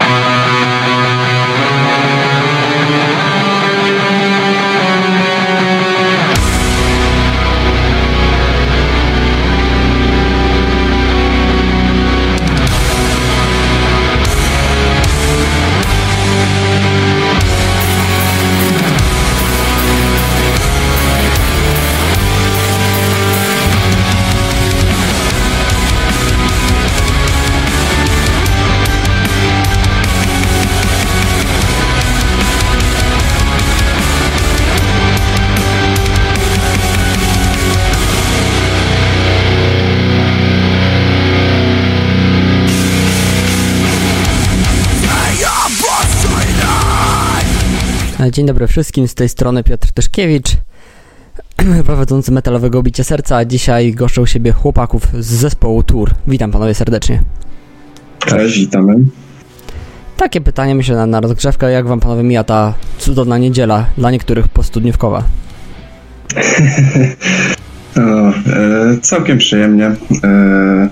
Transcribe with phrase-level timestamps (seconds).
[0.00, 0.06] you
[48.52, 50.56] dobry wszystkim, z tej strony Piotr Tyszkiewicz,
[51.86, 56.10] prowadzący metalowego bicie serca, dzisiaj goszczę u siebie chłopaków z zespołu Tour.
[56.26, 57.22] Witam panowie serdecznie.
[58.18, 58.94] Cześć, witamy.
[60.16, 64.48] Takie pytanie myślę na, na rozgrzewkę, jak wam panowie mija ta cudowna niedziela, dla niektórych
[64.48, 65.22] postudniówkowa?
[67.96, 68.32] o, e,
[69.02, 69.86] całkiem przyjemnie.
[70.24, 70.88] E,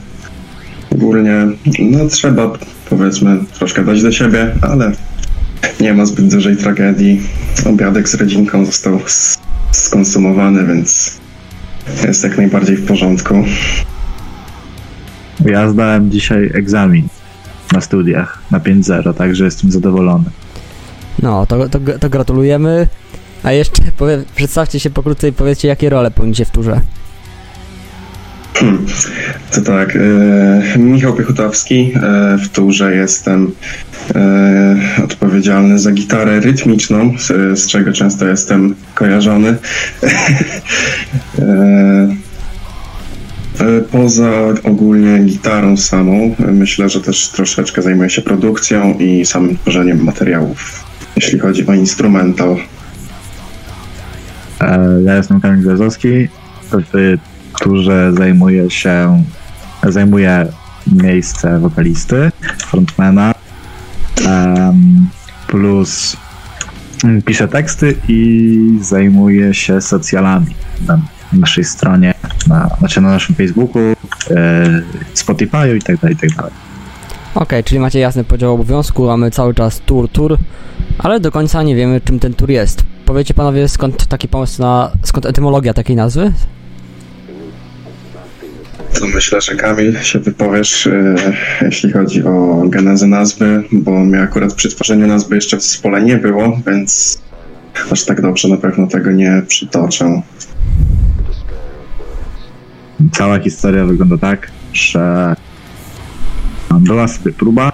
[0.92, 1.46] ogólnie,
[1.80, 2.52] no trzeba
[2.90, 4.92] powiedzmy troszkę dać do siebie, ale
[5.80, 7.22] nie ma zbyt dużej tragedii.
[7.66, 9.00] Obiadek z rodzinką został
[9.72, 11.20] skonsumowany, więc
[12.06, 13.44] jest jak najbardziej w porządku.
[15.44, 17.08] Ja zdałem dzisiaj egzamin
[17.72, 20.24] na studiach na 5-0, także jestem zadowolony.
[21.22, 22.88] No, to, to, to gratulujemy.
[23.42, 26.80] A jeszcze powie, przedstawcie się pokrótce i powiedzcie, jakie role pełnicie w turze.
[28.60, 28.86] Hmm.
[29.50, 33.52] To tak, e, Michał Piechutowski, e, w turze jestem
[34.14, 39.56] e, odpowiedzialny za gitarę rytmiczną, z, z czego często jestem kojarzony.
[41.38, 42.16] E,
[43.60, 44.30] e, poza
[44.64, 50.84] ogólnie gitarą samą, myślę, że też troszeczkę zajmuję się produkcją i samym tworzeniem materiałów,
[51.16, 52.56] jeśli chodzi o instrumental.
[54.60, 56.28] E, ja jestem Kamil Gwiazdowski,
[56.70, 57.18] w
[57.60, 59.24] turze zajmuje się,
[59.82, 60.46] zajmuje
[60.86, 63.34] miejsce wokalisty, frontmana,
[65.46, 66.16] plus
[67.26, 70.54] pisze teksty i zajmuje się socjalami
[70.86, 71.00] na
[71.32, 72.14] naszej stronie,
[72.46, 73.94] na, znaczy na naszym Facebooku, e,
[75.14, 76.52] Spotify'u i tak dalej, i tak dalej.
[77.34, 80.38] Okej, okay, czyli macie jasny podział obowiązku, mamy cały czas tour, tour,
[80.98, 82.84] ale do końca nie wiemy, czym ten tour jest.
[83.04, 86.32] Powiecie panowie, skąd taki pomysł na, skąd etymologia takiej nazwy?
[88.98, 91.14] To myślę, że Kamil się wypowiesz, e,
[91.62, 96.16] jeśli chodzi o genezę nazwy, bo mnie akurat przy tworzeniu nazwy jeszcze w zespole nie
[96.16, 97.18] było, więc
[97.90, 100.22] aż tak dobrze na pewno tego nie przytoczę.
[103.12, 105.34] Cała historia wygląda tak, że
[106.70, 107.72] była sobie próba,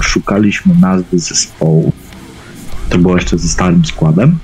[0.00, 1.92] szukaliśmy nazwy zespołu.
[2.88, 4.38] To było jeszcze ze starym składem.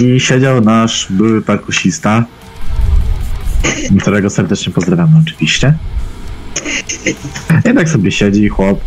[0.00, 2.24] I siedział nasz były perkusista,
[4.00, 5.74] którego serdecznie pozdrawiamy oczywiście.
[7.70, 8.80] I tak sobie siedzi chłop,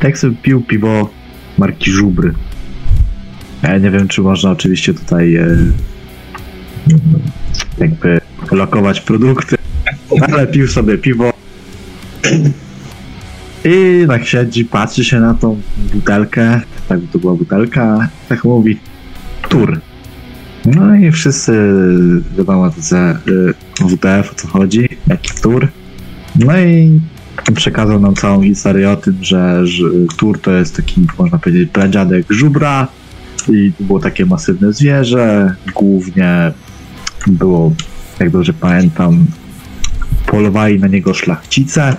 [0.00, 1.10] tak sobie pił piwo
[1.58, 2.34] marki Żubry.
[3.62, 5.46] Ja nie wiem, czy można oczywiście tutaj e,
[7.78, 9.56] jakby lokować produkty,
[10.32, 11.32] ale pił sobie piwo
[13.64, 15.60] i tak siedzi, patrzy się na tą
[15.94, 18.78] butelkę, tak to była butelka, tak mówi,
[19.48, 19.80] tur.
[20.74, 21.52] No i wszyscy
[22.90, 23.18] że
[23.80, 25.68] WTF o co chodzi, jaki tur.
[26.36, 27.00] No i
[27.54, 29.84] przekazał nam całą historię o tym, że, że
[30.16, 32.88] tur to jest taki, można powiedzieć, pradziadek żubra
[33.48, 35.54] i było takie masywne zwierzę.
[35.74, 36.52] Głównie
[37.26, 37.72] było,
[38.20, 39.26] jak dobrze pamiętam,
[40.26, 41.96] polowali na niego szlachcice,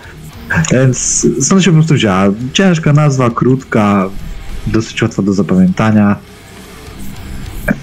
[0.71, 2.23] więc stąd się po prostu wzięła.
[2.53, 4.09] Ciężka nazwa, krótka,
[4.67, 6.15] dosyć łatwa do zapamiętania.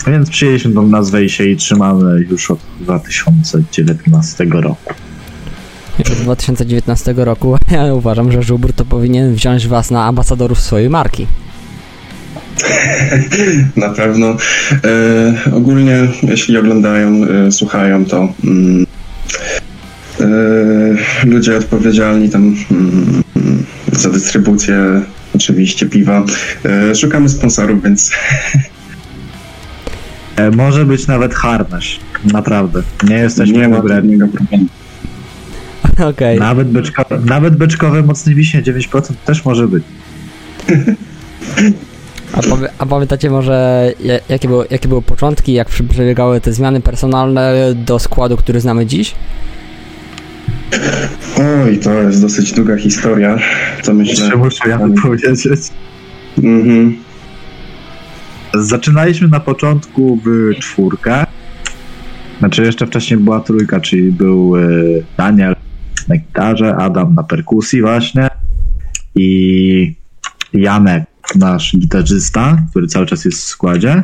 [0.07, 4.95] Więc przyjęliśmy tą nazwę i się jej trzymamy już od 2019 roku.
[5.99, 10.91] Już od 2019 roku ja uważam, że Żubr to powinien wziąć was na ambasadorów swojej
[10.91, 11.27] marki.
[13.77, 14.37] na pewno.
[14.85, 18.87] E, ogólnie, jeśli oglądają, e, słuchają, to mm,
[20.21, 20.27] e,
[21.25, 23.23] ludzie odpowiedzialni tam mm,
[23.93, 25.03] za dystrybucję
[25.35, 26.25] oczywiście piwa.
[26.65, 28.11] E, szukamy sponsorów, więc
[30.57, 32.01] może być nawet harnaś.
[32.33, 32.83] Naprawdę.
[33.09, 34.13] Nie jesteśmy nie ma problemu.
[36.11, 36.37] Okay.
[36.37, 39.85] Nawet, beczko, nawet beczkowe mocne wiśnie 9% też może być.
[42.33, 43.93] A, powie, a pamiętacie może,
[44.29, 49.15] jakie, było, jakie były początki, jak przebiegały te zmiany personalne do składu, który znamy dziś?
[51.65, 53.39] Oj, to jest dosyć długa historia.
[53.85, 54.25] To myślę.
[54.25, 55.71] Jeszcze muszę ja powiedzieć.
[56.39, 56.97] Mhm.
[58.55, 61.27] Zaczynaliśmy na początku w czwórkę.
[62.39, 64.61] Znaczy jeszcze wcześniej była trójka, czyli był e,
[65.17, 65.57] Daniel
[66.09, 68.29] na gitarze, Adam na perkusji właśnie
[69.15, 69.95] i
[70.53, 71.05] Janek,
[71.35, 74.03] nasz gitarzysta, który cały czas jest w składzie.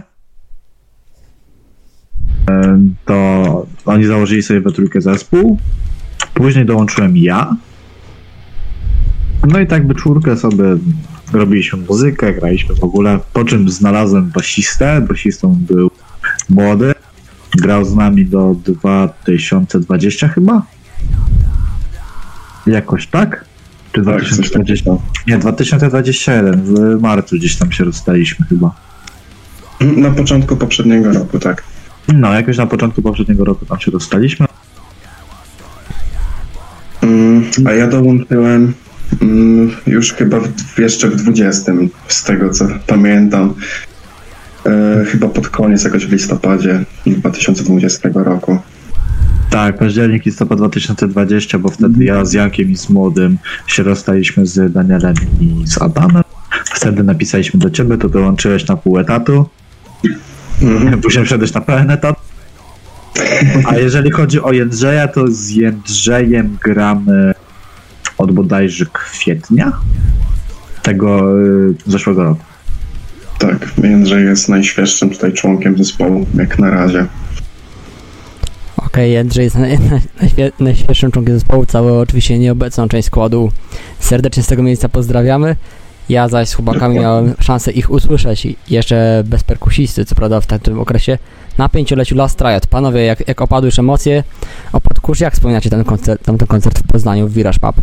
[2.50, 5.58] E, To oni założyli sobie we trójkę zespół.
[6.34, 7.56] Później dołączyłem ja.
[9.48, 10.64] No i tak by czwórkę sobie
[11.32, 13.18] robiliśmy muzykę, graliśmy w ogóle.
[13.32, 15.00] Po czym znalazłem basistę.
[15.08, 15.90] Basistą był
[16.48, 16.94] młody.
[17.58, 20.62] Grał z nami do 2020 chyba?
[22.66, 23.44] Jakoś tak?
[23.92, 24.84] Czy Tak, coś 2020?
[24.90, 25.02] takiego.
[25.26, 26.62] Nie, 2021.
[26.62, 28.74] W marcu gdzieś tam się rozstaliśmy chyba.
[29.80, 31.62] Na początku poprzedniego roku, tak.
[32.14, 34.46] No, jakoś na początku poprzedniego roku tam się rozstaliśmy.
[37.02, 38.74] Mm, A ja dołączyłem
[39.86, 41.72] już chyba w, jeszcze w 20,
[42.08, 43.54] z tego co pamiętam.
[44.66, 48.58] E, chyba pod koniec, jakoś w listopadzie 2020 roku.
[49.50, 54.72] Tak, październik, listopad 2020, bo wtedy ja z Jankiem i z Młodym się rozstaliśmy z
[54.72, 56.22] Danielem i z Adamem.
[56.64, 59.48] Wtedy napisaliśmy do ciebie, to dołączyłeś na pół etatu.
[60.62, 61.00] Mhm.
[61.02, 62.16] Później wszedłeś na pełen etat.
[63.64, 67.34] A jeżeli chodzi o Jędrzeja, to z Jędrzejem gramy
[68.22, 69.72] od bodajże kwietnia
[70.82, 72.42] tego y, zeszłego roku.
[73.38, 77.06] Tak, Jędrzej jest najświeższym tutaj członkiem zespołu, jak na razie.
[78.76, 83.52] Okej, Jędrzej jest naj, naj, najświe- najświeższym członkiem zespołu, całą oczywiście nieobecną część składu.
[83.98, 85.56] Serdecznie z tego miejsca pozdrawiamy.
[86.08, 90.46] Ja zaś z chłopakami miałem szansę ich usłyszeć i jeszcze bez perkusisty, co prawda w
[90.46, 91.18] tamtym okresie,
[91.58, 92.66] na pięcioleciu Last Riot.
[92.66, 94.24] Panowie, jak, jak opadły już emocje,
[94.72, 97.76] opadł kurz, jak wspominacie ten koncert, tamten koncert w Poznaniu w Viraż Pub?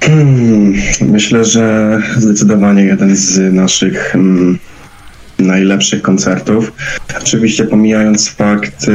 [0.00, 4.58] Hmm, Myślę, że zdecydowanie jeden z naszych mm,
[5.38, 6.72] najlepszych koncertów.
[7.18, 8.90] Oczywiście pomijając fakt y,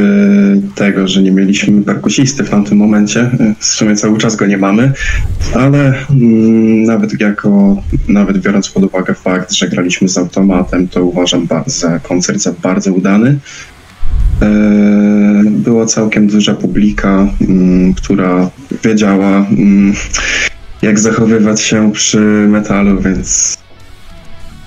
[0.74, 4.92] tego, że nie mieliśmy perkusisty w tamtym momencie, w sumie cały czas go nie mamy,
[5.54, 11.48] ale mm, nawet jako, nawet biorąc pod uwagę fakt, że graliśmy z automatem, to uważam
[11.66, 13.38] za koncert za bardzo udany.
[14.42, 14.46] E,
[15.50, 18.50] Była całkiem duża publika, mm, która
[18.84, 19.92] wiedziała, mm,
[20.82, 22.18] jak zachowywać się przy
[22.48, 23.58] metalu, więc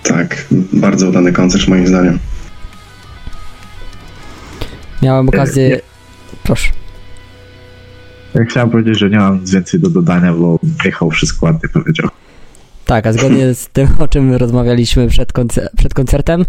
[0.03, 2.19] tak, bardzo udany koncert moim zdaniem.
[5.01, 5.79] Miałem okazję...
[6.43, 6.69] Proszę.
[8.35, 12.09] Ja chciałem powiedzieć, że nie mam nic więcej do dodania, bo Michał wszystko ładnie powiedział.
[12.85, 16.45] Tak, a zgodnie z tym, o czym rozmawialiśmy przed, koncer- przed koncertem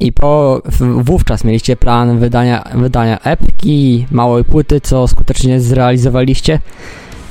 [0.00, 6.60] i po wówczas mieliście plan wydania, wydania epki, małej płyty, co skutecznie zrealizowaliście.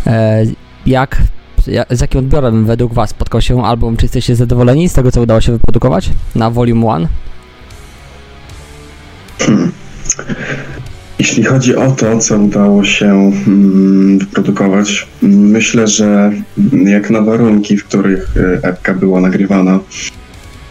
[0.07, 0.45] E,
[0.85, 1.27] jak, ja-
[1.89, 3.97] z jakim odbiorem według Was spotkał się album?
[3.97, 7.07] Czy jesteście zadowoleni z tego, co udało się wyprodukować na Volume 1?
[9.39, 9.71] Hmm.
[11.19, 16.31] Jeśli chodzi o to, co udało się mm, wyprodukować, myślę, że
[16.85, 19.79] jak na warunki, w których y, epka była nagrywana,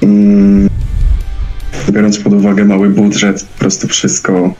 [0.02, 0.68] mm,
[1.90, 4.54] biorąc pod uwagę mały budżet, po prostu wszystko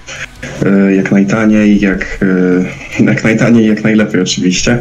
[0.89, 2.19] y, jak najtaniej, jak,
[3.01, 4.81] y, jak najtaniej, jak najlepiej oczywiście.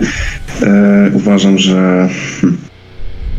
[0.62, 0.66] Y,
[1.14, 2.10] Uważam, że,
[2.42, 2.58] hmm,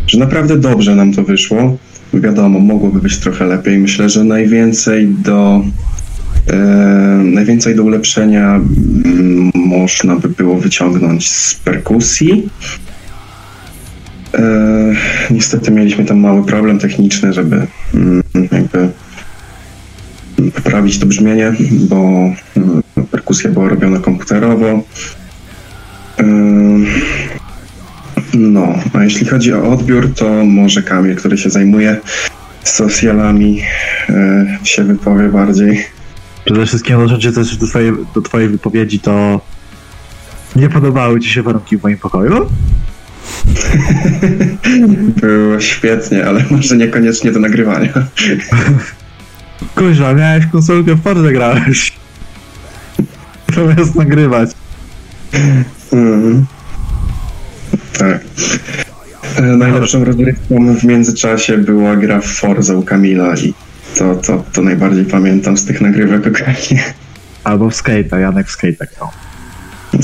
[0.06, 1.76] że naprawdę dobrze nam to wyszło.
[2.14, 3.78] Wiadomo, mogłoby być trochę lepiej.
[3.78, 5.64] Myślę, że najwięcej do
[6.50, 6.56] E,
[7.24, 12.48] najwięcej do ulepszenia mm, można by było wyciągnąć z perkusji.
[14.34, 14.94] E,
[15.30, 18.22] niestety mieliśmy tam mały problem techniczny, żeby mm,
[20.84, 21.52] poprawić to brzmienie,
[21.88, 21.96] bo
[22.56, 24.82] mm, perkusja była robiona komputerowo.
[28.34, 31.96] No, a jeśli chodzi o odbiór, to może Kamil, który się zajmuje
[32.64, 33.62] socjalami,
[34.08, 35.84] e, się wypowie bardziej.
[36.44, 39.40] Przede wszystkim odnosząc się też do twojej, do twojej wypowiedzi, to
[40.56, 42.32] nie podobały ci się warunki w moim pokoju?
[45.20, 47.92] Było świetnie, ale może niekoniecznie do nagrywania.
[49.74, 51.92] Kurwa, miałeś konsolkę w Forze grałeś.
[53.54, 54.50] Zamiast nagrywać.
[55.92, 56.46] Mhm.
[57.98, 58.24] Tak.
[59.36, 63.54] E, Najlepszą rozrywką w międzyczasie była gra w Forza u Kamila i
[63.98, 66.78] to, to, to najbardziej pamiętam z tych nagrywek okresie.
[67.44, 69.08] Albo w skate'a, Janek w skate'a grał.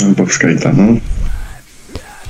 [0.06, 1.00] Albo w Skate'a, no.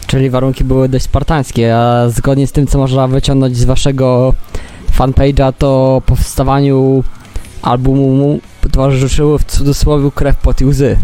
[0.07, 4.35] Czyli warunki były dość spartańskie, a zgodnie z tym, co można wyciągnąć z Waszego
[4.99, 7.05] fanpage'a, to powstawaniu
[7.63, 8.41] albumu
[8.73, 10.97] towarzyszyły w cudzysłowie krew, pot i łzy.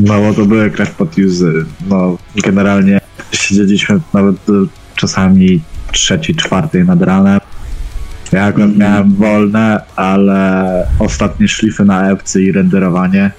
[0.00, 1.52] No bo to były krew pod uzy.
[1.88, 3.00] No generalnie
[3.32, 4.52] siedzieliśmy nawet e,
[4.96, 5.60] czasami
[5.92, 7.40] trzeciej, czwartej nad ranem.
[8.32, 8.78] Ja akurat Mhm.
[8.92, 13.30] miałem wolne, ale ostatnie szlify na ewce i renderowanie.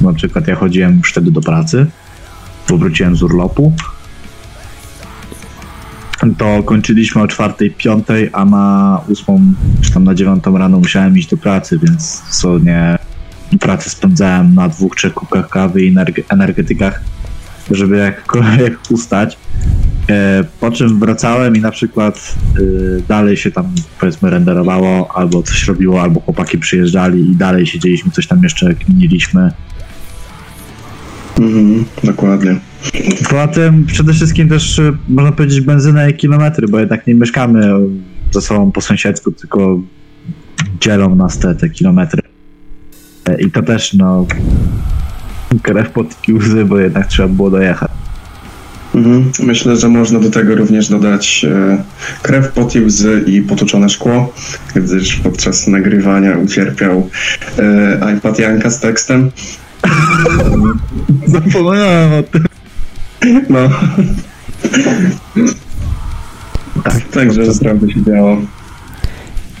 [0.00, 1.86] Na przykład ja chodziłem już wtedy do pracy,
[2.68, 3.72] bo wróciłem z urlopu.
[6.38, 9.40] To kończyliśmy o czwartej, piątej, a na ósmą,
[9.80, 12.98] czy tam na dziewiątą rano musiałem iść do pracy, więc dosłownie
[13.60, 17.00] pracę spędzałem na dwóch, trzech kubkach kawy i energe- energetykach,
[17.70, 19.38] żeby jakkolwiek ustać.
[20.10, 23.66] E, Po czym wracałem i na przykład y, dalej się tam
[24.00, 29.50] powiedzmy renderowało, albo coś robiło, albo chłopaki przyjeżdżali i dalej siedzieliśmy, coś tam jeszcze kminiliśmy.
[31.38, 32.56] Mhm, dokładnie.
[33.30, 37.72] Poza tym przede wszystkim też y, można powiedzieć benzyna i kilometry, bo jednak nie mieszkamy
[38.30, 39.80] ze sobą po sąsiedzku, tylko
[40.80, 42.22] dzielą nas te, te kilometry.
[43.38, 44.26] I to też no
[45.62, 47.90] krew pod łzy, bo jednak trzeba było dojechać.
[48.94, 49.30] Mhm.
[49.42, 51.82] Myślę, że można do tego również dodać e,
[52.22, 54.32] krew, pot i łzy i potłuczone szkło,
[54.74, 57.10] gdyż podczas nagrywania ucierpiał
[57.58, 59.30] e, iPad Janka z tekstem.
[61.26, 62.49] Zapomniałem o tym.
[63.48, 63.58] No.
[66.84, 68.36] tak, także naprawdę się działo.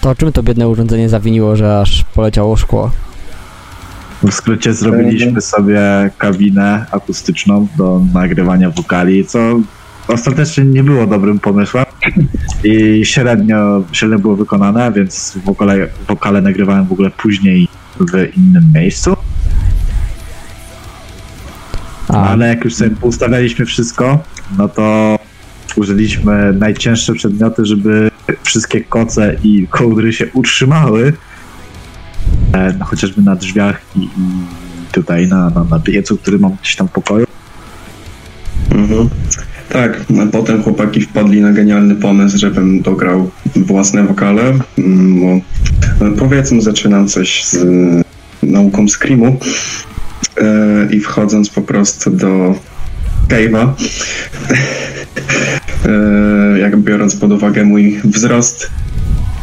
[0.00, 2.90] To czym to biedne urządzenie zawiniło, że aż poleciało szkło?
[4.22, 5.80] W skrócie zrobiliśmy sobie
[6.18, 9.60] kabinę akustyczną do nagrywania wokali, co
[10.08, 11.84] ostatecznie nie było dobrym pomysłem
[12.64, 17.68] i średnio, średnio było wykonane, więc wokale, wokale nagrywałem w ogóle później
[18.00, 19.16] w innym miejscu,
[22.12, 24.18] A, ale jak już sobie ustawialiśmy wszystko,
[24.58, 25.18] no to
[25.76, 28.10] użyliśmy najcięższe przedmioty, żeby
[28.42, 31.12] wszystkie koce i kołdry się utrzymały,
[32.52, 34.08] e, no, chociażby na drzwiach i, i
[34.92, 37.26] tutaj na, na, na piecu, który mam gdzieś tam w pokoju.
[38.70, 39.08] Mhm.
[39.68, 45.40] Tak, a potem chłopaki wpadli na genialny pomysł, żebym dograł własne wokale, mm, bo
[46.00, 47.64] no, powiedzmy zaczynam coś z
[48.42, 49.38] nauką screamu
[50.90, 52.54] i wchodząc po prostu do
[53.28, 53.68] cave'a,
[56.54, 58.70] e, jak biorąc pod uwagę mój wzrost,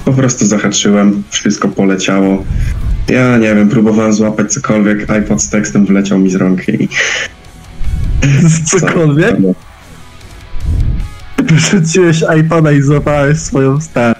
[0.05, 2.43] po prostu zahaczyłem, wszystko poleciało.
[3.07, 6.89] Ja nie wiem, próbowałem złapać cokolwiek, iPod z tekstem wleciał mi z rąk i
[8.71, 9.35] Cokolwiek?
[11.43, 14.15] Wrzuciłeś iPada i złapałeś swoją, sta-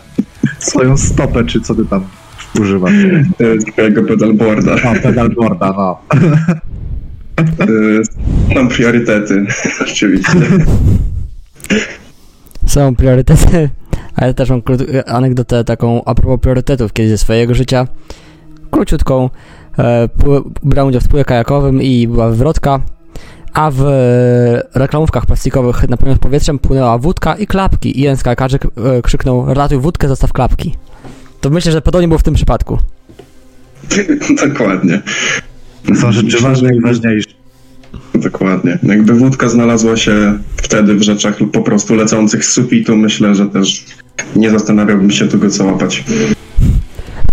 [0.59, 2.03] swoją stopę, czy co ty tam
[2.61, 2.93] używasz.
[3.39, 4.75] e, twojego pedalboarda.
[4.85, 5.99] No, pedalboarda, no.
[8.55, 9.45] Mam priorytety,
[9.81, 10.31] oczywiście.
[12.65, 13.69] są priorytety,
[14.15, 17.87] ale też mam krót- anegdotę taką a propos priorytetów kiedyś ze swojego życia.
[18.71, 19.29] Króciutką.
[19.79, 20.09] E,
[20.63, 22.79] brałem udział w spółce kajakowym i była wywrotka,
[23.53, 27.99] a w e, reklamówkach plastikowych napełnionych powietrzem płynęła wódka i klapki.
[27.99, 30.75] I jeden z kajakarzy k- e, krzyknął ratuj wódkę, zostaw klapki.
[31.41, 32.77] To myślę, że podobnie było w tym przypadku.
[34.47, 35.01] Dokładnie.
[36.01, 37.29] Są rzeczy ważne i ważniejsze.
[38.15, 38.79] Dokładnie.
[38.83, 43.85] Jakby wódka znalazła się wtedy w rzeczach po prostu lecących z sufitu, myślę, że też
[44.35, 46.03] nie zastanawiałbym się tu go co łapać.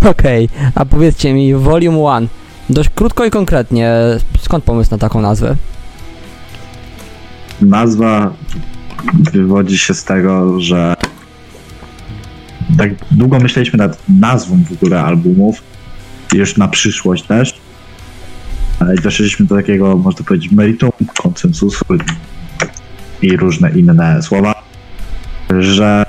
[0.01, 2.29] Okej, a powiedzcie mi, Volume 1.
[2.71, 3.93] Dość krótko i konkretnie,
[4.41, 5.57] skąd pomysł na taką nazwę?
[7.61, 8.33] Nazwa
[9.33, 10.95] wywodzi się z tego, że
[12.79, 15.63] tak długo myśleliśmy nad nazwą w ogóle albumów,
[16.33, 17.61] już na przyszłość też,
[18.81, 20.91] ale doszliśmy do takiego, można powiedzieć, meritum,
[21.23, 21.85] konsensusu
[23.23, 24.65] i różne inne słowa,
[25.59, 26.05] że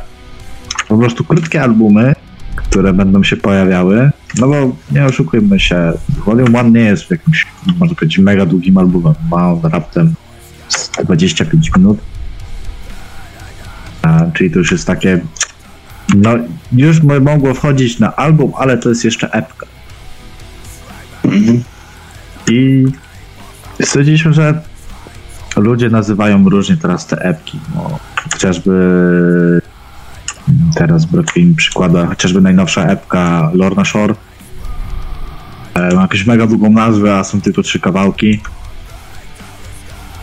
[0.87, 2.13] po prostu krótkie albumy,
[2.55, 5.93] które będą się pojawiały, no bo nie oszukujmy się,
[6.25, 7.47] Volume 1 nie jest jakimś,
[7.79, 10.13] można powiedzieć, mega długim albumem, ma on raptem
[10.67, 11.97] z 25 minut.
[14.01, 15.21] A, czyli to już jest takie.
[16.15, 16.31] No,
[16.71, 19.65] już by mogło wchodzić na album, ale to jest jeszcze epka.
[21.23, 21.63] Mhm.
[22.47, 22.85] I
[23.81, 24.61] stwierdziliśmy, że
[25.55, 27.59] ludzie nazywają różnie teraz te epki.
[28.33, 28.71] Chociażby
[30.75, 34.15] teraz brakuje mi przykłada, chociażby najnowsza epka Lorna Shore.
[35.73, 38.39] E, Ma jakąś mega długą nazwę, a są tylko trzy kawałki.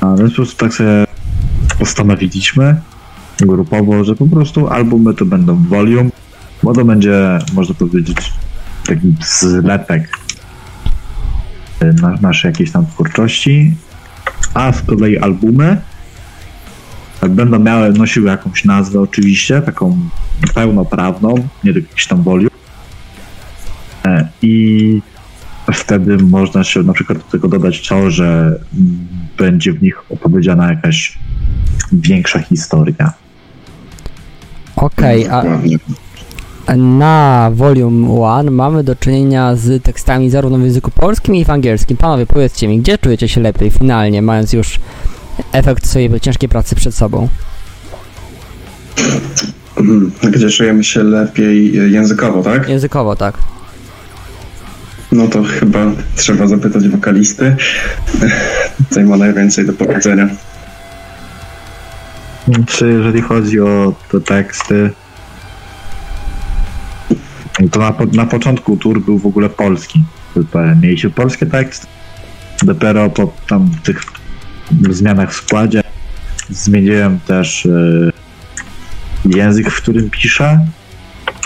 [0.01, 1.05] A więc po prostu tak sobie
[1.79, 2.81] postanowiliśmy
[3.41, 6.11] grupowo, że po prostu albumy to będą volume,
[6.63, 8.33] bo to będzie, można powiedzieć,
[8.87, 10.19] taki zlepek
[11.83, 13.75] y, na, naszej jakiejś tam twórczości,
[14.55, 15.81] a z kolei albumy
[17.29, 19.99] będą miały, nosiły jakąś nazwę oczywiście, taką
[20.55, 21.35] pełnoprawną,
[21.65, 22.51] nie tylko jakiś tam volume.
[24.05, 25.03] E, I
[25.73, 28.59] wtedy można się na przykład do tego dodać to, że
[29.39, 31.19] będzie w nich opowiedziana jakaś
[31.93, 33.13] większa historia.
[34.83, 35.79] Okej, a Dokładnie.
[36.77, 38.09] na Volume
[38.39, 41.97] 1 mamy do czynienia z tekstami zarówno w języku polskim i w angielskim.
[41.97, 44.81] Panowie, powiedzcie mi, gdzie czujecie się lepiej finalnie, mając już
[45.53, 47.29] efekt swojej ciężkiej pracy przed sobą?
[49.77, 50.13] Mhm.
[50.33, 52.69] Gdzie czujemy się lepiej e, językowo, tak?
[52.69, 53.39] Językowo, tak.
[55.13, 55.87] No to chyba
[56.17, 57.57] trzeba zapytać wokalisty.
[58.89, 60.29] Tutaj ma najwięcej do powiedzenia.
[62.67, 64.91] Czy jeżeli chodzi o te teksty,
[67.71, 70.05] to na, na początku tur był w ogóle polski.
[70.83, 71.87] Mieliśmy polskie teksty.
[72.63, 74.03] Dopiero po tam tych
[74.91, 75.83] zmianach w składzie
[76.51, 78.11] zmieniłem też e,
[79.25, 80.67] język, w którym piszę,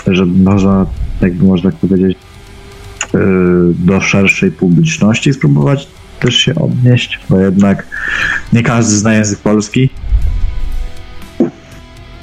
[0.07, 0.85] żeby można,
[1.21, 2.17] jakby można powiedzieć,
[3.13, 3.19] e,
[3.73, 5.87] do szerszej publiczności spróbować
[6.19, 7.87] też się odnieść, bo jednak
[8.53, 9.89] nie każdy zna język polski.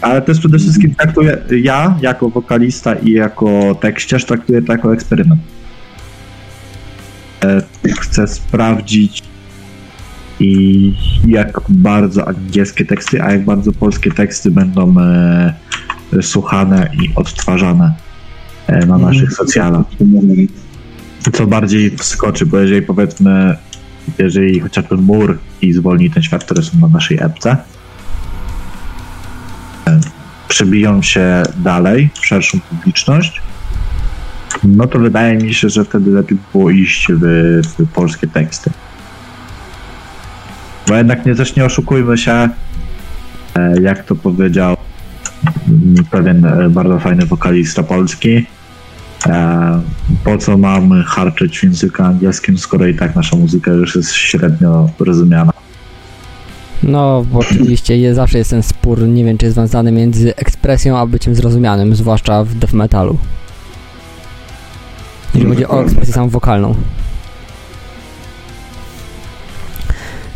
[0.04, 5.40] Ale też przede wszystkim traktuję, ja jako wokalista i jako tekściarz traktuję to jako eksperyment.
[7.44, 7.62] E,
[8.00, 9.22] Chcę sprawdzić
[10.40, 10.92] i
[11.26, 15.54] jak bardzo angielskie teksty, a jak bardzo polskie teksty będą e,
[16.22, 17.94] słuchane i odtwarzane
[18.66, 19.86] e, na naszych socjalach.
[21.32, 23.56] Co bardziej wskoczy, bo jeżeli powiedzmy,
[24.18, 27.56] jeżeli chociażby mur i zwolni ten świat, które są na naszej epce,
[30.54, 33.42] przebiją się dalej w szerszą publiczność,
[34.64, 37.22] no to wydaje mi się, że wtedy lepiej było iść w,
[37.78, 38.70] w polskie teksty.
[40.88, 42.48] Bo jednak nie, też nie oszukujmy się, e,
[43.82, 44.76] jak to powiedział
[45.68, 48.46] mm, pewien e, bardzo fajny wokalista polski,
[49.26, 49.80] e,
[50.24, 54.90] po co mamy harczyć w języku angielskim, skoro i tak nasza muzyka już jest średnio
[54.98, 55.63] rozumiana.
[56.82, 60.98] No, bo oczywiście jest, zawsze jest ten spór, nie wiem czy jest związany między ekspresją
[60.98, 63.18] a byciem zrozumianym, zwłaszcza w death metalu.
[65.34, 66.74] Jeżeli chodzi o ekspresję samą wokalną.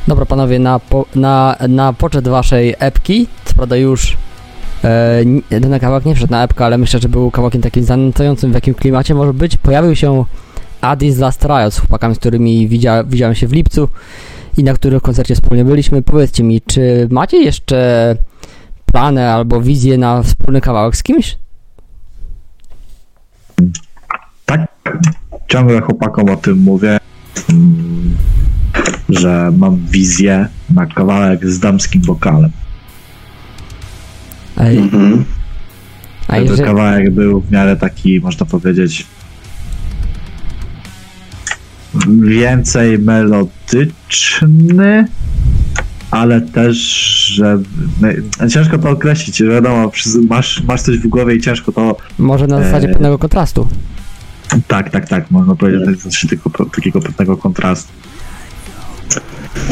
[0.08, 4.16] Dobra panowie, na, po, na, na poczet waszej epki, co prawda już
[4.84, 8.54] e, ten kawałek nie wszedł na epkę, ale myślę, że był kawałkiem takim zanęcającym w
[8.54, 10.24] jakim klimacie może być, pojawił się
[10.80, 13.88] Addis Last Riot z chłopakami, z którymi widzia, widziałem się w lipcu
[14.58, 16.02] i na których koncercie wspólnie byliśmy.
[16.02, 18.16] Powiedzcie mi, czy macie jeszcze
[18.86, 21.38] plany albo wizję na wspólny kawałek z kimś?
[24.46, 24.60] Tak,
[25.48, 26.98] ciągle chłopakom o tym mówię,
[27.50, 28.16] mm,
[29.08, 32.50] że mam wizję na kawałek z damskim wokalem.
[34.56, 35.24] A, Mhm.
[36.28, 39.06] a jeżeli, kawałek był w miarę taki, można powiedzieć,
[42.08, 43.88] więcej melodyczny,
[46.10, 46.76] ale też,
[47.34, 47.58] że
[48.50, 49.92] ciężko to określić, że wiadomo,
[50.28, 52.92] masz, masz coś w głowie i ciężko to może na zasadzie Eee.
[52.92, 53.68] pewnego kontrastu.
[54.68, 57.92] tak, tak, tak, można powiedzieć, że to jest tylko takiego pewnego kontrastu.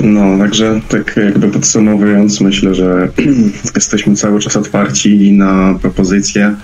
[0.02, 3.08] No, także tak jakby podsumowując, myślę, że
[3.74, 6.54] jesteśmy cały czas otwarci na propozycje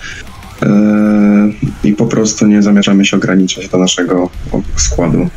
[0.62, 1.50] e,
[1.84, 4.30] i po prostu nie zamierzamy się ograniczać do naszego
[4.76, 5.28] składu,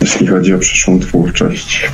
[0.00, 1.90] jeśli chodzi o przyszłą twórczość.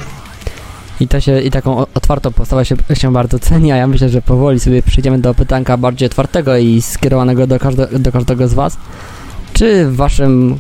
[1.01, 4.23] I, to się, I taką otwartą postawę się, się bardzo ceni, a ja myślę, że
[4.23, 8.77] powoli sobie przejdziemy do pytanka bardziej otwartego i skierowanego do, każde, do każdego z Was.
[9.53, 10.59] Czy w Waszym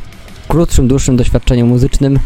[0.48, 2.18] krótszym, dłuższym doświadczeniu muzycznym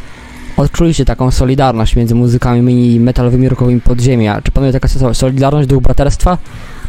[0.57, 4.42] odczuliście taką solidarność między muzykami metalowymi, rockowymi podziemia?
[4.42, 6.38] Czy panuje taka so- solidarność, duch braterstwa,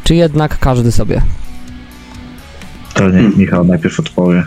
[0.04, 1.22] czy jednak każdy sobie?
[2.94, 3.38] To nie, Hmm.
[3.38, 4.44] Michał najpierw odpowie.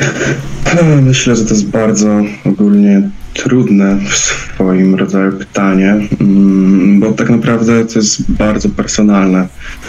[0.00, 7.30] E, Myślę, że to jest bardzo ogólnie trudne w swoim rodzaju pytanie, mm, bo tak
[7.30, 9.48] naprawdę to jest bardzo personalne.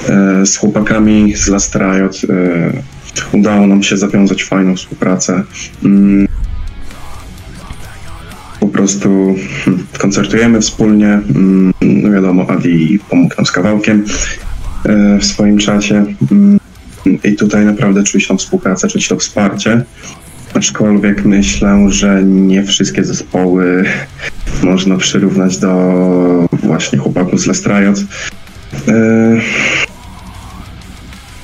[0.10, 5.44] E, Z chłopakami z Last Riot e, udało nam się zawiązać fajną współpracę.
[5.86, 6.28] Mm,
[8.60, 11.08] Po prostu hmm, koncertujemy wspólnie.
[11.36, 14.06] mm, No wiadomo, Adi pomógł nam z kawałkiem
[14.86, 16.06] e, w swoim czasie.
[17.24, 19.84] I tutaj naprawdę czuć tą współpracę, czuć to wsparcie.
[20.54, 23.86] Aczkolwiek myślę, że nie wszystkie zespoły
[24.64, 28.00] można przyrównać do właśnie chłopaków z Last Riot.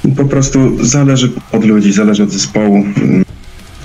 [0.04, 2.78] Yy, Po prostu zależy od ludzi, zależy od zespołu.
[2.78, 3.24] Yy,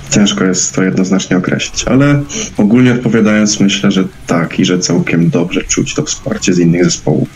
[0.09, 2.23] Ciężko jest to jednoznacznie określić, ale
[2.57, 7.29] ogólnie odpowiadając, myślę, że tak i że całkiem dobrze czuć to wsparcie z innych zespołów.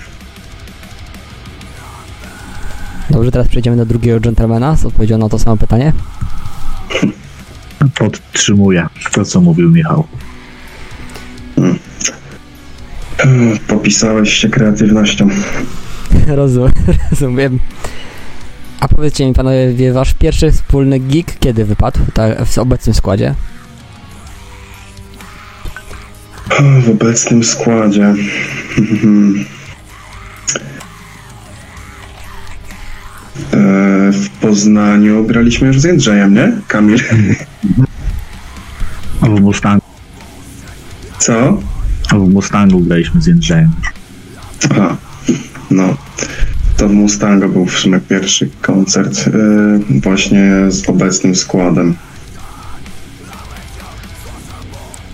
[3.10, 5.94] Dobrze, teraz przejdziemy do drugiego gentlemana z odpowiedzią na to samo pytanie.
[7.96, 10.08] podtrzymuję to, co mówił Michał.
[13.68, 15.30] Popisałeś się kreatywnością.
[16.28, 16.72] Rozum,
[17.12, 17.60] rozumiem.
[18.80, 23.36] A powiedzcie mi panowie, wie wasz pierwszy wspólny gig kiedy wypadł tak, w obecnym składzie?
[26.86, 28.06] W obecnym składzie.
[28.06, 28.16] E,
[34.44, 36.52] Poznaniu graliśmy już z Jędrzejem, nie?
[36.68, 37.00] Kamil.
[39.22, 39.86] W Mustangu,
[41.20, 41.60] Co?
[42.12, 43.72] w Mustangu graliśmy z Jędrzejem.
[44.72, 44.98] Aha,
[45.72, 45.98] no.
[46.78, 49.32] To w Mustango był w sumie pierwszy koncert e,
[50.00, 51.96] właśnie z obecnym składem.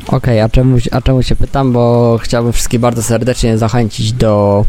[0.08, 1.72] Okej, a, czemu, a czemu się pytam?
[1.72, 4.66] Bo chciałbym wszystkich bardzo serdecznie zachęcić do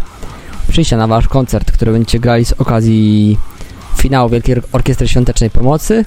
[0.69, 3.39] przyjścia na wasz koncert, który będziecie grali z okazji
[4.01, 6.05] finału Wielkiej Or- Orkiestry Świątecznej Pomocy,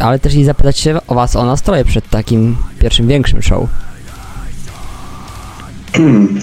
[0.00, 3.68] ale też i zapytać się o was o nastroje przed takim pierwszym większym show.
[5.92, 6.40] Hmm.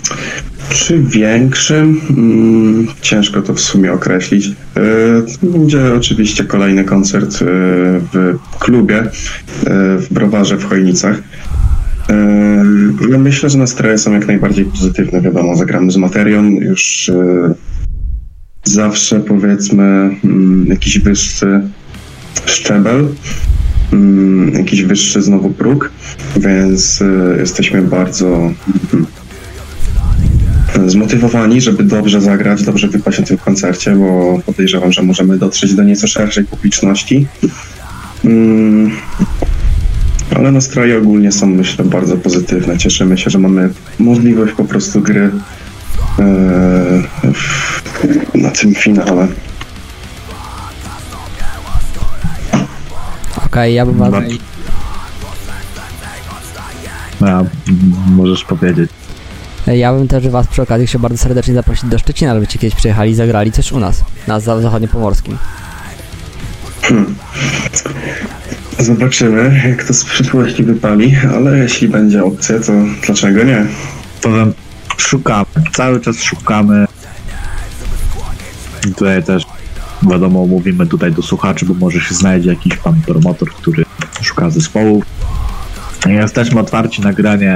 [0.69, 2.01] Czy większym?
[2.09, 4.47] Mm, ciężko to w sumie określić.
[4.47, 4.51] E,
[5.43, 7.37] Będzie oczywiście kolejny koncert e,
[8.13, 9.09] w klubie e,
[9.97, 11.17] w Browarze w Chojnicach.
[13.19, 15.21] Myślę, że nastroje są jak najbardziej pozytywne.
[15.21, 17.11] Wiadomo, zagramy z materią już
[18.63, 19.83] zawsze powiedzmy
[20.23, 21.61] mm, jakiś wyższy
[22.45, 23.07] szczebel,
[23.93, 25.91] mm, jakiś wyższy znowu próg,
[26.37, 29.05] więc e, jesteśmy bardzo mm,
[30.85, 35.83] zmotywowani, żeby dobrze zagrać, dobrze wypaść na tym koncercie, bo podejrzewam, że możemy dotrzeć do
[35.83, 37.27] nieco szerszej publiczności.
[40.35, 42.77] Ale nastroje ogólnie są, myślę, bardzo pozytywne.
[42.77, 43.69] Cieszymy się, że mamy
[43.99, 45.29] możliwość po prostu gry
[46.19, 47.03] e,
[48.35, 49.27] na tym finale.
[53.45, 54.11] Okej, ja bym was...
[54.11, 54.35] Bardzo.
[57.21, 57.43] A,
[58.11, 58.89] możesz powiedzieć.
[59.67, 63.11] Ja bym też was przy okazji chciał bardzo serdecznie zaprosić do Szczecina, żebyście kiedyś przyjechali
[63.11, 65.37] i zagrali coś u nas, na za- zachodniopomorskim.
[68.79, 72.71] Zobaczymy, jak to z przyszłości wypali, ale jeśli będzie opcja, to
[73.05, 73.65] dlaczego nie?
[74.21, 74.53] Powiem,
[74.97, 76.85] szukamy, cały czas szukamy.
[78.81, 79.45] Tutaj też,
[80.09, 83.85] wiadomo, mówimy tutaj do słuchaczy, bo może się znajdzie jakiś pan promotor, który
[84.21, 85.03] szuka zespołów.
[86.05, 87.55] Jesteśmy otwarci na granie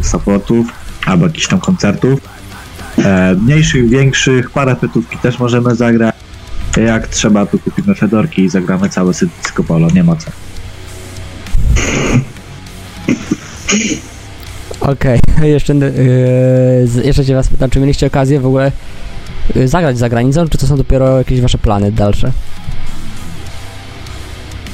[0.00, 0.66] y, supportów
[1.06, 2.20] albo jakichś tam koncertów.
[2.98, 6.14] E, mniejszych, większych, parapetówki też możemy zagrać.
[6.76, 10.30] Jak trzeba, to kupimy fedorki i zagramy całe Disco Polo, nie ma co.
[14.80, 18.72] Okej, jeszcze, yy, jeszcze cię was pytam, czy mieliście okazję w ogóle
[19.64, 22.32] zagrać za granicą, czy to są dopiero jakieś wasze plany dalsze?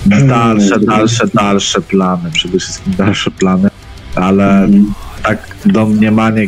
[0.07, 3.69] Dalsze, dalsze, dalsze plany, przede wszystkim dalsze plany,
[4.15, 4.69] ale
[5.23, 6.47] tak domniemanie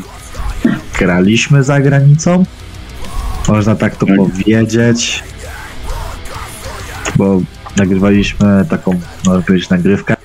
[0.99, 2.45] graliśmy za granicą,
[3.49, 4.17] można tak to Tak.
[4.17, 5.23] powiedzieć,
[7.17, 7.41] bo
[7.77, 10.17] nagrywaliśmy taką, można powiedzieć, nagrywkę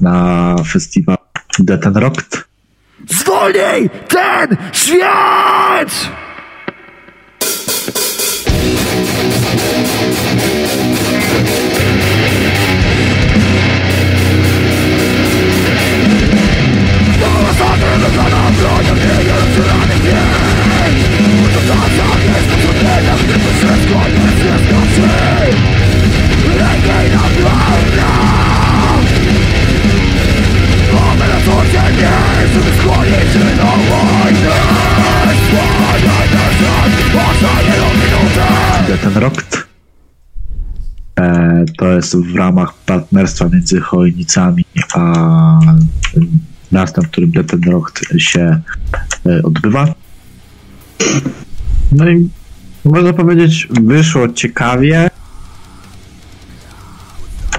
[0.00, 1.16] na festiwal
[1.94, 2.44] Rocked.
[3.08, 6.21] Zwolnij ten świat!
[39.22, 39.54] Rocked.
[39.54, 39.71] E,
[41.78, 45.60] to jest w ramach partnerstwa między Chojnicami a
[46.14, 46.38] tym
[46.72, 47.32] miastem, w którym
[47.66, 48.60] Rocked się
[49.26, 49.94] e, odbywa.
[51.92, 52.28] No i
[52.84, 55.10] można powiedzieć, wyszło ciekawie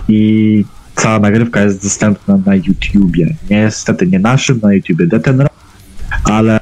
[0.10, 3.36] i cała nagrywka jest dostępna na YouTubie.
[3.50, 5.48] Niestety nie naszym, na YouTubie Rocked,
[6.24, 6.60] ale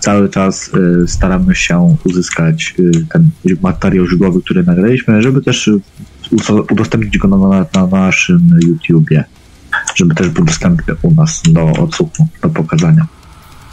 [0.00, 0.70] cały czas
[1.04, 3.28] y, staramy się uzyskać y, ten
[3.62, 5.70] materiał źródłowy, który nagraliśmy, żeby też
[6.70, 9.24] udostępnić go na, na, na naszym YouTubie,
[9.96, 13.06] żeby też był dostępny u nas do odsłuchu, do pokazania.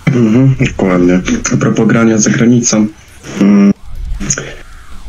[0.08, 1.20] Mhm, dokładnie.
[1.54, 2.88] A propos grania za granicą.
[3.42, 3.74] mm,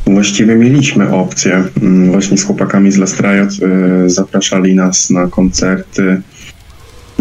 [0.07, 1.65] Właściwie mieliśmy opcję.
[1.83, 3.51] mm, Właśnie z chłopakami z Last Riot
[4.07, 6.23] y, zapraszali nas na koncerty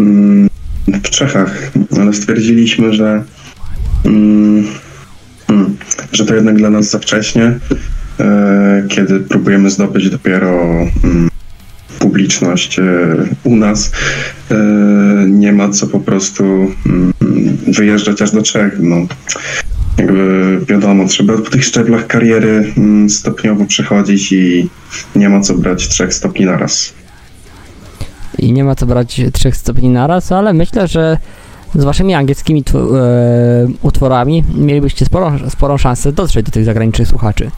[0.00, 0.48] mm,
[0.86, 3.24] w Czechach, ale stwierdziliśmy, że
[4.04, 4.64] mm,
[5.48, 5.76] mm,
[6.12, 7.58] że to jednak dla nas za wcześnie,
[8.20, 10.60] e, kiedy próbujemy zdobyć dopiero
[11.04, 11.30] mm,
[11.98, 12.82] publiczność e,
[13.44, 13.92] u nas,
[14.50, 14.54] e,
[15.28, 16.44] nie ma co po prostu
[16.86, 17.12] mm,
[17.66, 18.76] wyjeżdżać aż do Czech.
[18.80, 18.96] No,
[19.98, 24.68] jakby wiadomo, trzeba po tych szczeblach kariery mm, stopniowo przechodzić i
[25.16, 26.92] nie ma co brać trzech stopni na raz.
[28.38, 31.18] I nie ma co brać trzech stopni naraz, ale myślę, że
[31.74, 37.50] z waszymi angielskimi e, utworami mielibyście sporą, sporą szansę dotrzeć do tych zagranicznych słuchaczy.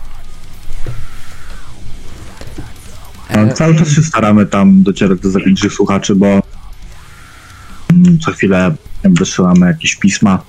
[3.36, 8.74] No, cały czas się staramy tam docierać do zagranicznych słuchaczy, bo mm, co chwilę
[9.04, 10.42] wysyłamy jakieś pisma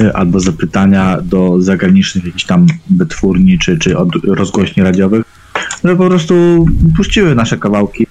[0.00, 5.24] y, albo zapytania do zagranicznych jakichś tam wytwórni czy, czy od rozgłośni radiowych,
[5.84, 8.06] żeby po prostu puściły nasze kawałki,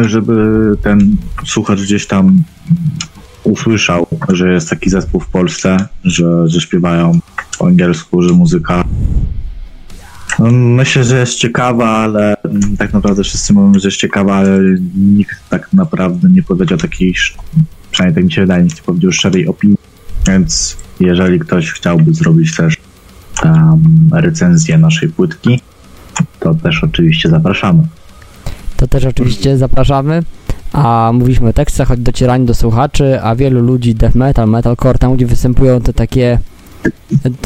[0.00, 0.34] żeby
[0.82, 2.42] ten słuchacz gdzieś tam
[3.46, 7.18] usłyszał, że jest taki zespół w Polsce, że, że śpiewają
[7.58, 8.84] po angielsku, że muzyka
[10.38, 14.60] no, Myślę, że jest ciekawa, ale mm, tak naprawdę wszyscy mówią, że jest ciekawa, ale
[14.94, 17.14] nikt tak naprawdę nie powiedział takiej,
[17.90, 19.76] przynajmniej tak mi się wydaje, nikt nie powiedział szczerej opinii.
[20.26, 22.76] Więc jeżeli ktoś chciałby zrobić też
[23.44, 25.60] um, recenzję naszej płytki,
[26.40, 27.82] to też oczywiście zapraszamy.
[28.76, 30.22] To też oczywiście zapraszamy.
[30.76, 35.16] A mówiliśmy o tekstach, choć docieraniu do słuchaczy, a wielu ludzi death metal, metalcore, tam
[35.16, 36.38] gdzie występują te takie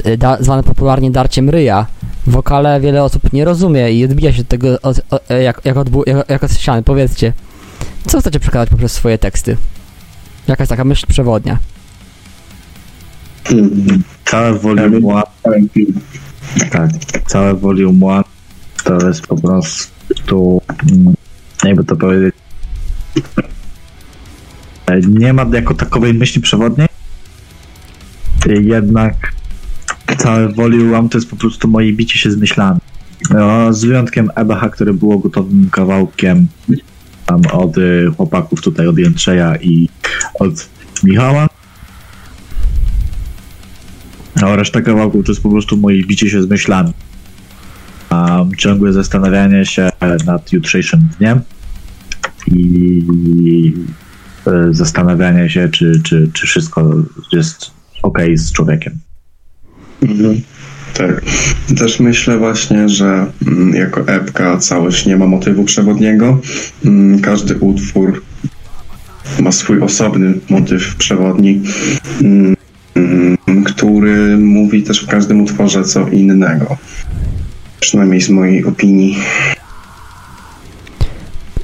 [0.04, 1.86] e, da, zwane popularnie darciem ryja.
[2.26, 5.76] Wokale wiele osób nie rozumie i odbija się od tego od, od, e, jak, jak,
[5.76, 6.82] od, bu- jak, od ściany.
[6.82, 7.32] Powiedzcie,
[8.06, 9.56] co chcecie przekazać poprzez swoje teksty?
[10.48, 11.58] Jaka jest taka myśl przewodnia?
[13.44, 14.02] Hmm.
[14.24, 15.22] Całe volume one,
[16.70, 16.90] tak,
[17.26, 18.24] całe volume one
[18.84, 20.62] to jest po prostu,
[20.92, 21.14] mm,
[21.64, 22.34] jakby to powiedzieć,
[25.08, 26.88] nie ma jako takowej myśli przewodniej,
[28.46, 29.32] e, jednak
[30.18, 32.80] całe volume to jest po prostu moje bicie się z myślami.
[33.30, 36.46] No, z wyjątkiem EBH, które było gotowym kawałkiem
[37.26, 37.76] tam od
[38.16, 39.88] chłopaków tutaj, od Jędrzeja i
[40.40, 40.68] od
[41.04, 41.46] Michała.
[44.42, 46.92] A reszta kawałków to jest po prostu moje bicie się z myślami.
[48.10, 49.90] Um, ciągłe zastanawianie się
[50.26, 51.40] nad jutrzejszym dniem
[52.50, 53.74] i
[54.46, 56.94] e, zastanawianie się, czy, czy, czy wszystko
[57.32, 57.70] jest
[58.02, 58.98] ok z człowiekiem.
[60.02, 60.40] Mhm.
[60.94, 61.22] Tak.
[61.78, 66.40] Też myślę właśnie, że mm, jako epka całość nie ma motywu przewodniego.
[66.84, 68.22] Mm, Każdy utwór
[69.40, 71.60] ma swój osobny motyw przewodni,
[72.22, 72.56] mm,
[73.64, 76.76] który mówi też w każdym utworze co innego.
[77.80, 79.18] Przynajmniej z mojej opinii.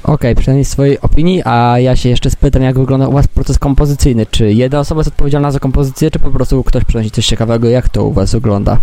[0.07, 4.25] Okej, przynajmniej swojej opinii, a ja się jeszcze spytam, jak wygląda u was proces kompozycyjny.
[4.31, 7.69] Czy jedna osoba jest odpowiedzialna za kompozycję, czy po prostu ktoś przynosi coś ciekawego?
[7.69, 8.77] Jak to u was wygląda?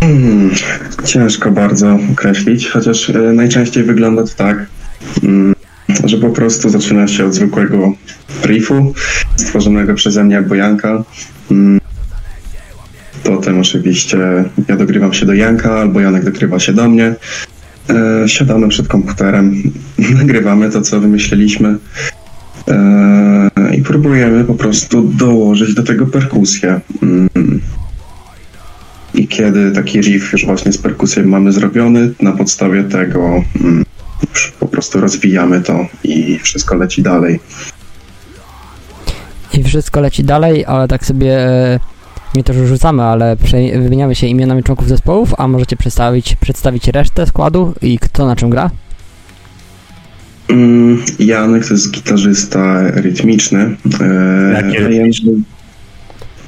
[0.00, 0.50] Hmm,
[1.04, 4.66] ciężko bardzo określić, chociaż e, najczęściej wygląda to tak,
[5.22, 5.54] mm,
[6.04, 7.92] że po prostu zaczyna się od zwykłego
[8.44, 8.94] riffu
[9.36, 11.04] stworzonego przeze mnie albo Janka.
[11.50, 11.80] Mm,
[13.24, 14.18] Potem oczywiście
[14.68, 17.14] ja dogrywam się do Janka, albo Janek dogrywa się do mnie.
[17.90, 19.62] E, siadamy przed komputerem,
[20.18, 21.76] nagrywamy to, co wymyśliliśmy
[22.68, 26.80] e, i próbujemy po prostu dołożyć do tego perkusję.
[27.02, 27.60] Mm.
[29.14, 33.84] I kiedy taki riff już właśnie z perkusją mamy zrobiony, na podstawie tego mm,
[34.60, 37.40] po prostu rozwijamy to i wszystko leci dalej.
[39.52, 41.38] I wszystko leci dalej, ale tak sobie
[42.34, 43.36] nie to, że rzucamy, ale
[43.82, 48.50] wymieniamy się imionami członków zespołów, a możecie przedstawić, przedstawić resztę składu i kto na czym
[48.50, 48.70] gra?
[50.48, 53.76] Mm, Janek to jest gitarzysta rytmiczny.
[54.00, 55.42] E, Jaki Jędrzej-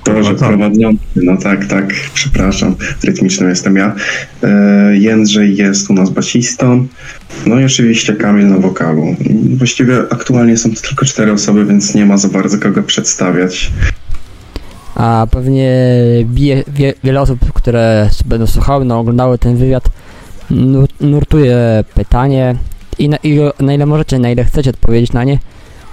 [0.06, 3.94] Boże, No prowadzący, no tak, tak, przepraszam, rytmicznym jestem ja.
[4.42, 6.86] E, Jędrzej jest u nas basistą,
[7.46, 9.16] no i oczywiście Kamil na wokalu.
[9.58, 13.72] Właściwie aktualnie są to tylko cztery osoby, więc nie ma za bardzo kogo przedstawiać.
[14.94, 15.70] A pewnie
[16.24, 19.84] bije, wie, wiele osób, które będą słuchały, no, oglądały ten wywiad,
[20.50, 22.56] nu- nurtuje pytanie
[22.98, 25.38] i na, i na ile możecie, na ile chcecie odpowiedzieć na nie.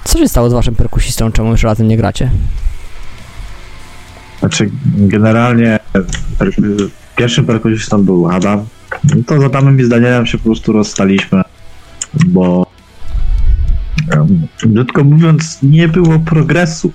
[0.04, 2.32] Co się stało z waszym perkusistą, czemu już razem nie gracie?
[4.40, 5.80] Znaczy, generalnie
[7.16, 8.66] pierwszym perkusistą był Adam.
[9.04, 11.42] No To z Adamem i z Danielem się po prostu rozstaliśmy,
[12.26, 12.66] bo
[14.66, 16.92] brzydko mówiąc, nie było progresu.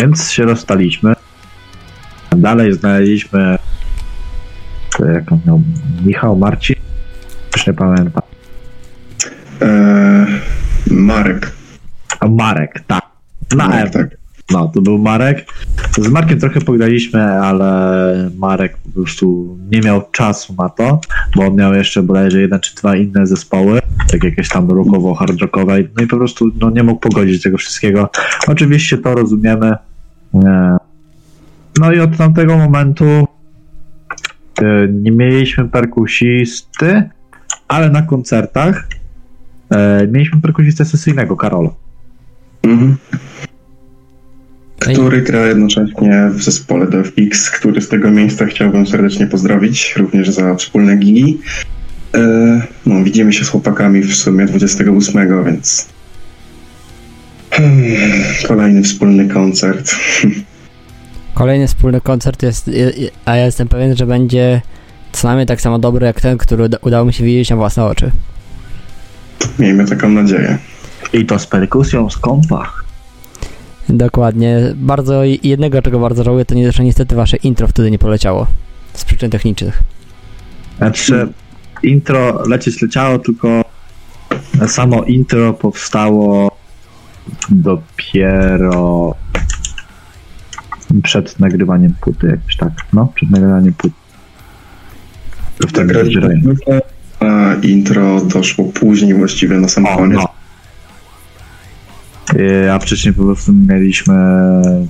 [0.00, 1.12] Więc się rozstaliśmy.
[2.36, 3.58] Dalej znaleźliśmy
[5.04, 5.62] jak on miał,
[6.04, 6.76] Michał Marcin,
[7.56, 8.22] już nie pamiętam.
[9.62, 10.26] E,
[10.90, 11.52] Marek.
[12.20, 13.04] A Marek, tak.
[13.56, 14.16] Na Marek, tak.
[14.50, 15.46] No, to był Marek.
[15.98, 21.00] Z Markiem trochę pograliśmy, ale Marek po prostu nie miał czasu na to,
[21.36, 23.80] bo on miał jeszcze bodajże jeden czy dwa inne zespoły,
[24.10, 27.58] tak jakieś tam rockowo, hard rockowe, no i po prostu no, nie mógł pogodzić tego
[27.58, 28.10] wszystkiego.
[28.46, 29.76] Oczywiście to rozumiemy.
[31.80, 33.26] No i od tamtego momentu e,
[34.92, 37.02] nie mieliśmy perkusisty,
[37.68, 38.88] ale na koncertach
[39.70, 41.70] e, mieliśmy perkusistę sesyjnego, Karola.
[42.62, 42.96] Mhm.
[44.78, 50.54] Który gra jednocześnie w zespole DFX, który z tego miejsca chciałbym serdecznie pozdrowić, również za
[50.54, 51.38] wspólne gigi.
[52.14, 55.88] E, no, widzimy się z chłopakami w sumie 28, więc
[58.48, 59.96] kolejny wspólny koncert.
[61.34, 62.70] Kolejny wspólny koncert jest,
[63.24, 64.60] a ja jestem pewien, że będzie
[65.12, 67.84] co najmniej tak samo dobry jak ten, który uda- udało mi się widzieć na własne
[67.84, 68.10] oczy.
[69.58, 70.58] Miejmy taką nadzieję.
[71.12, 72.72] I to z perkusją z kompa.
[73.88, 74.58] Dokładnie.
[74.74, 78.46] Bardzo jednego, czego bardzo żałuję, to nie, że niestety wasze intro wtedy nie poleciało.
[78.94, 79.82] Z przyczyn technicznych.
[80.78, 81.28] Znaczy,
[81.82, 83.62] intro lecieć leciało, tylko
[84.66, 86.55] samo intro powstało
[87.50, 89.14] dopiero
[91.02, 93.96] przed nagrywaniem płyty, jakoś tak, no, przed nagrywaniem płyty.
[95.58, 96.40] To wtedy Nagraliśmy
[97.20, 100.18] a intro doszło później, właściwie na sam O, koniec.
[100.18, 100.28] no.
[102.40, 104.14] Y, A wcześniej po prostu mieliśmy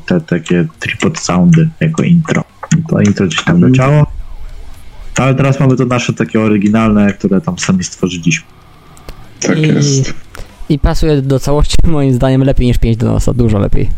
[0.07, 2.45] te takie tripod soundy jako intro.
[2.89, 4.07] To intro gdzieś tam leciało.
[5.19, 8.47] Ale teraz mamy to nasze takie oryginalne, które tam sami stworzyliśmy.
[9.41, 10.15] Tak I- jest.
[10.69, 13.91] I pasuje do całości moim zdaniem lepiej niż 5 do nosa, dużo lepiej.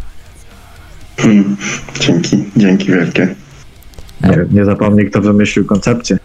[1.17, 1.57] Hmm.
[2.01, 3.35] Dzięki, dzięki wielkie.
[4.25, 6.19] Nie, nie zapomnij, kto wymyślił koncepcję.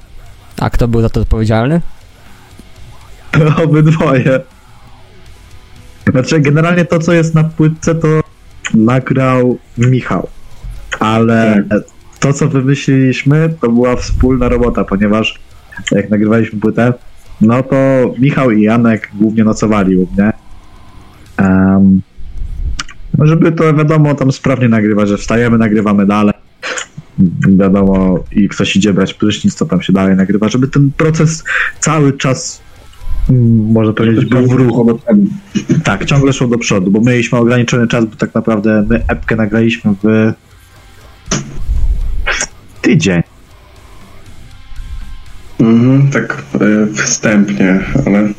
[0.59, 1.81] A kto był za to odpowiedzialny?
[3.63, 4.39] Obydwoje.
[6.11, 8.07] Znaczy, generalnie to, co jest na płytce, to
[8.73, 10.27] nagrał Michał.
[10.99, 11.63] Ale
[12.19, 15.39] to, co wymyśliliśmy, to była wspólna robota, ponieważ
[15.91, 16.93] jak nagrywaliśmy płytę,
[17.41, 17.75] no to
[18.19, 20.33] Michał i Janek głównie nocowali u mnie.
[23.17, 26.33] No żeby to wiadomo, tam sprawnie nagrywać, że wstajemy, nagrywamy dalej.
[27.57, 31.43] Wiadomo, i ktoś idzie brać prysznic, to tam się dalej nagrywa, żeby ten proces
[31.79, 32.61] cały czas,
[33.29, 34.99] mm, można powiedzieć, był w ruchu.
[35.83, 39.93] Tak, ciągle szło do przodu, bo mieliśmy ograniczony czas, bo tak naprawdę my epkę nagraliśmy
[40.03, 40.33] w
[42.81, 43.22] tydzień.
[45.59, 48.29] Mhm, tak e, wstępnie, ale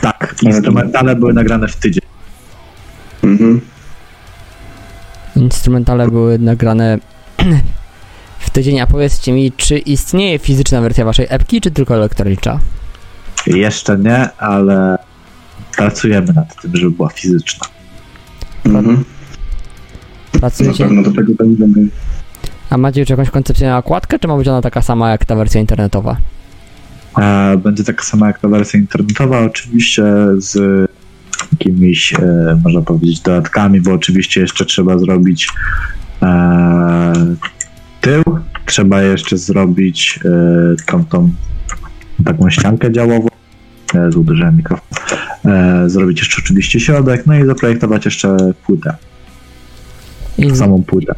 [0.00, 2.02] Tak, instrumentale były nagrane w tydzień.
[3.22, 3.60] mhm.
[5.36, 6.98] Instrumentale były nagrane
[8.38, 12.58] w tydzień, a powiedzcie mi, czy istnieje fizyczna wersja waszej epki, czy tylko elektroniczna?
[13.46, 14.98] Jeszcze nie, ale
[15.76, 17.66] pracujemy nad tym, żeby była fizyczna.
[18.64, 19.04] Mhm.
[20.34, 20.84] Na Pracujecie?
[20.84, 21.88] pewno do tego będziemy.
[22.70, 25.36] A macie już jakąś koncepcję na okładkę, czy ma być ona taka sama jak ta
[25.36, 26.16] wersja internetowa?
[27.58, 30.04] Będzie taka sama jak ta wersja internetowa, oczywiście
[30.38, 30.58] z
[31.52, 35.48] jakimiś, e, można powiedzieć, dodatkami, bo oczywiście jeszcze trzeba zrobić
[36.22, 37.12] e,
[38.00, 38.22] tył,
[38.66, 41.30] trzeba jeszcze zrobić e, tą, tą
[42.24, 43.28] taką ściankę działową,
[44.08, 44.88] z uderzeniem mikrofon,
[45.86, 48.96] zrobić jeszcze oczywiście środek, no i zaprojektować jeszcze płytę,
[50.54, 51.14] samą płytę.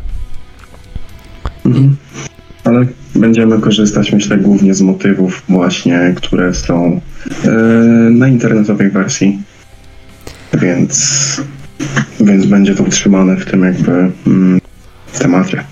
[1.65, 1.97] Mhm.
[2.67, 7.01] Ale będziemy korzystać, myślę, głównie z motywów właśnie, które są
[7.45, 7.51] e,
[8.11, 9.39] na internetowej wersji.
[10.53, 11.43] Więc,
[12.21, 14.61] więc będzie to utrzymane w tym jakby mm,
[15.19, 15.65] temacie.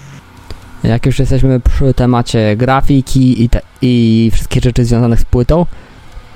[0.85, 5.67] Jak już jesteśmy przy temacie grafiki i, te, i wszystkich rzeczy związanych z płytą,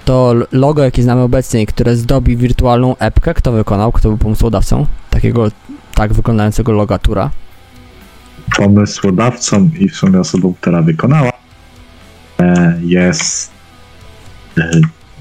[0.04, 5.48] to logo, jakie znamy obecnie, które zdobi wirtualną epkę, kto wykonał, kto był pomysłodawcą takiego
[5.94, 7.30] tak wyglądającego logatura?
[8.56, 11.32] Pomysłodawcą i w sumie osobą, która wykonała,
[12.40, 13.50] e, jest
[14.58, 14.70] e,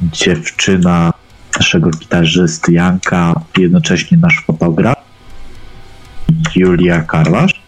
[0.01, 1.13] dziewczyna
[1.59, 4.95] naszego gitarzysty Janka, jednocześnie nasz fotograf
[6.55, 7.61] Julia Karwasz,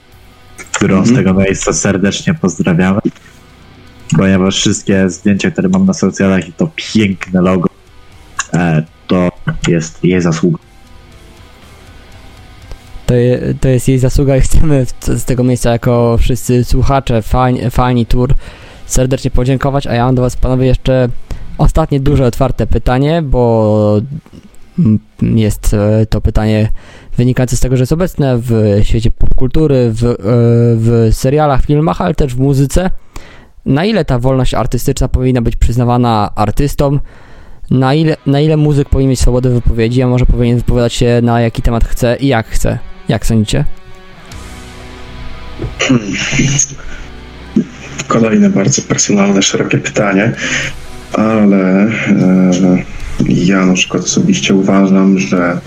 [0.71, 1.15] którą Mhm.
[1.15, 2.99] z tego miejsca serdecznie pozdrawiamy,
[4.17, 7.69] ponieważ wszystkie zdjęcia, które mam na socjalach i to piękne logo,
[8.53, 9.29] e, to
[9.67, 10.68] jest jej zasługa.
[13.09, 17.69] To, je, to jest jej zasługa i chcemy z tego miejsca jako wszyscy słuchacze, fani,
[17.69, 18.33] fani tour
[18.85, 21.09] serdecznie podziękować, a ja mam do was panowie jeszcze
[21.57, 24.01] ostatnie duże otwarte pytanie, bo
[24.79, 26.71] mm, jest e, to pytanie
[27.17, 30.15] wynikające z tego, że jest obecne w świecie popkultury, w, e,
[30.75, 32.89] w serialach, filmach, ale też w muzyce.
[33.65, 36.99] Na ile ta wolność artystyczna powinna być przyznawana artystom?
[37.71, 41.41] Na ile, na ile muzyk powinien mieć swobodę wypowiedzi, a może powinien wypowiadać się na
[41.41, 42.79] jaki temat chce i jak chce?
[43.09, 43.65] Jak sądzicie?
[48.07, 50.33] Kolejne bardzo personalne, szerokie pytanie,
[51.13, 51.91] ale e,
[53.27, 55.59] ja na przykład osobiście uważam, że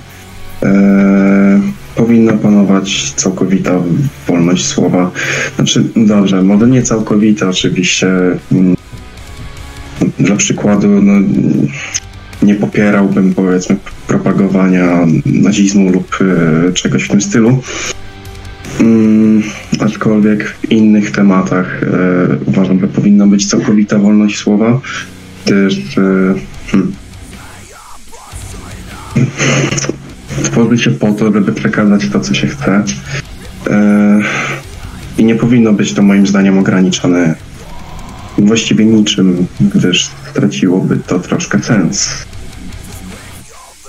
[0.63, 1.61] e,
[1.97, 3.73] powinna panować całkowita
[4.27, 5.11] wolność słowa.
[5.57, 8.09] Znaczy, dobrze, może nie całkowita oczywiście.
[8.53, 8.77] Mm,
[10.19, 11.13] Dla przykładu, no,
[12.43, 13.77] nie popierałbym powiedzmy
[14.07, 17.63] propagowania nazizmu lub e, czegoś w tym stylu.
[18.81, 19.43] Mm,
[19.81, 21.87] aczkolwiek w innych tematach e,
[22.47, 24.81] uważam, że powinna być całkowita wolność słowa.
[25.45, 26.35] Też e,
[26.71, 26.93] hmm,
[30.43, 32.85] tworzy się po to, żeby przekazać to, co się chce.
[33.71, 34.21] E,
[35.19, 37.35] I nie powinno być to moim zdaniem ograniczone
[38.39, 42.27] właściwie niczym, gdyż straciłoby to troszkę sens.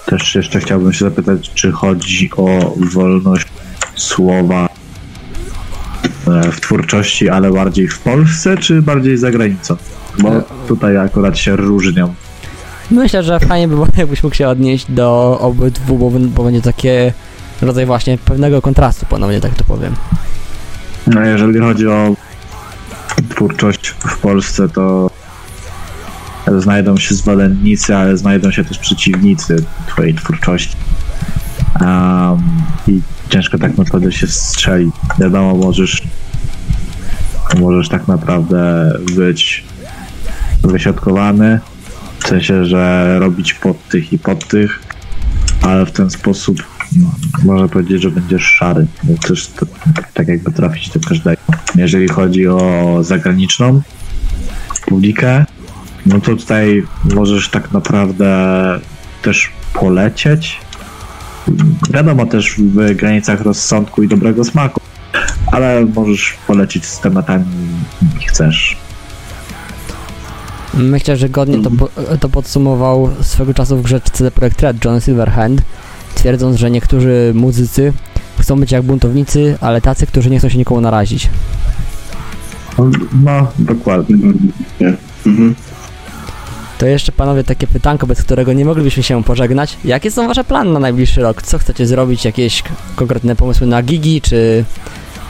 [0.05, 3.47] Też jeszcze chciałbym się zapytać, czy chodzi o wolność
[3.95, 4.69] słowa
[6.27, 9.75] e, w twórczości, ale bardziej w Polsce, czy bardziej za granicą?
[10.19, 10.31] Bo
[10.67, 12.13] tutaj akurat się różnią.
[12.91, 17.13] Myślę, że fajnie by było, jakbyś mógł się odnieść do obydwu, bo, bo będzie takie
[17.61, 19.95] rodzaj właśnie pewnego kontrastu, ponownie tak to powiem.
[21.07, 22.15] No jeżeli chodzi o
[23.29, 25.09] twórczość w Polsce, to
[26.57, 29.55] znajdą się zwolennicy, ale znajdą się też przeciwnicy
[29.87, 30.75] twojej twórczości.
[31.81, 32.41] Um,
[32.87, 34.91] I ciężko tak naprawdę się strzeli.
[35.19, 36.01] Wiadomo, możesz
[37.59, 39.63] możesz tak naprawdę być
[40.63, 41.59] wyśrodkowany,
[42.19, 44.79] w sensie, że robić pod tych i pod tych,
[45.61, 46.63] ale w ten sposób
[46.97, 47.11] mm,
[47.43, 48.87] można powiedzieć, że będziesz szary.
[49.27, 49.65] Też to,
[50.13, 51.41] tak jakby trafić do każdego.
[51.75, 53.81] Jeżeli chodzi o zagraniczną
[54.85, 55.45] publikę,
[56.05, 56.83] no to tutaj
[57.15, 58.35] możesz tak naprawdę
[59.21, 60.59] też polecieć.
[61.93, 64.81] Wiadomo też w granicach rozsądku i dobrego smaku,
[65.51, 67.45] ale możesz polecieć z tematami,
[68.13, 68.77] jaki chcesz.
[70.73, 71.69] Myślę, że godnie to,
[72.17, 75.61] to podsumował swego czasu w grze CD Projekt Red John Silverhand,
[76.15, 77.93] twierdząc, że niektórzy muzycy
[78.39, 81.29] chcą być jak buntownicy, ale tacy, którzy nie chcą się nikomu narazić.
[83.23, 84.15] No, dokładnie.
[84.81, 84.93] Nie.
[85.25, 85.55] Mhm.
[86.83, 89.77] To jeszcze panowie takie pytanko, bez którego nie moglibyśmy się pożegnać.
[89.85, 91.41] Jakie są wasze plany na najbliższy rok?
[91.41, 92.25] Co chcecie zrobić?
[92.25, 92.63] Jakieś
[92.95, 94.65] konkretne pomysły na gigi, czy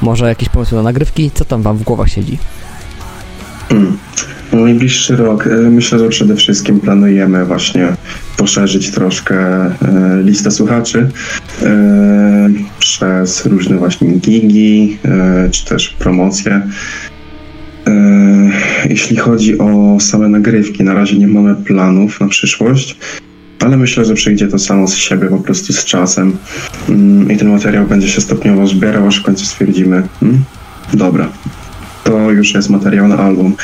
[0.02, 1.32] może jakieś pomysły na nagrywki?
[1.34, 2.38] Co tam wam w głowach siedzi?
[4.54, 7.88] Na najbliższy rok e, myślę, że przede wszystkim planujemy właśnie
[8.38, 9.74] poszerzyć troszkę e,
[10.24, 11.10] listę słuchaczy
[11.62, 12.50] e,
[12.80, 14.98] przez różne właśnie gigi,
[15.52, 16.62] czy też promocje.
[18.90, 22.98] Jeśli chodzi o same nagrywki, na razie nie mamy planów na przyszłość,
[23.60, 26.38] ale myślę, że przyjdzie to samo z siebie po prostu z czasem
[26.90, 30.44] Mm, i ten materiał będzie się stopniowo zbierał, aż w końcu stwierdzimy, hmm,
[30.94, 31.30] dobra,
[32.04, 33.56] to już jest materiał na album.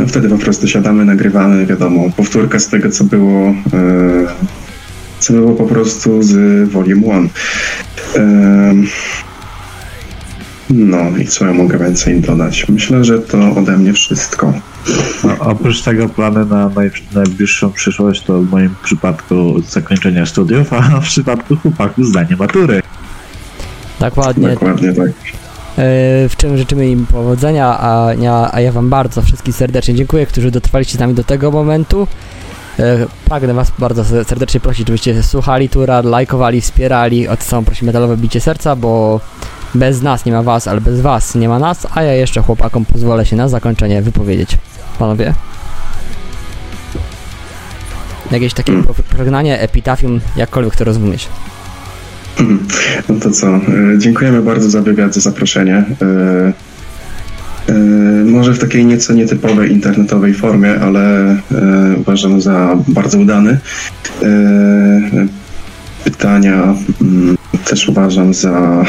[0.00, 3.54] No wtedy po prostu siadamy, nagrywamy, wiadomo, powtórka z tego, co było, e,
[5.18, 7.28] co było po prostu z Volume 1.
[8.16, 8.74] E,
[10.70, 12.68] no i co ja mogę więcej dodać?
[12.68, 14.52] Myślę, że to ode mnie wszystko.
[15.24, 21.00] No, oprócz tego plany na naj, najbliższą przyszłość to w moim przypadku zakończenie studiów, a
[21.00, 22.82] w przypadku chłopaków zdanie matury.
[24.00, 24.48] Dokładnie.
[24.48, 25.08] Dokładnie tak.
[25.08, 30.26] E, w czym życzymy im powodzenia, a ja, a ja wam bardzo wszystkim serdecznie dziękuję,
[30.26, 32.06] którzy dotrwaliście z nami do tego momentu.
[32.78, 37.84] E, Pragnę was bardzo serdecznie prosić, żebyście słuchali tura, lajkowali, wspierali, o to samo prosi
[37.84, 39.20] metalowe bicie serca, bo
[39.74, 42.84] bez nas nie ma was, ale bez was nie ma nas, a ja jeszcze chłopakom
[42.84, 44.58] pozwolę się na zakończenie wypowiedzieć.
[44.98, 45.34] Panowie?
[48.30, 48.84] Jakieś takie Mm.
[49.10, 51.28] pożegnanie, epitafium, jakkolwiek to rozumieć.
[53.08, 53.46] No to co?
[53.56, 53.60] e,
[53.98, 55.84] Dziękujemy bardzo za wywiad, za zaproszenie.
[56.02, 56.52] E,
[57.68, 57.74] e,
[58.24, 61.36] Może w takiej nieco nietypowej internetowej formie, ale
[62.00, 63.58] uważam za bardzo udany.
[66.04, 68.50] Pytania mm, też uważam za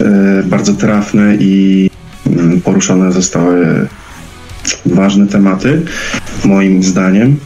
[0.00, 1.90] e, bardzo trafne i
[2.26, 3.88] mm, poruszone zostały
[4.86, 5.82] ważne tematy,
[6.44, 7.36] moim zdaniem.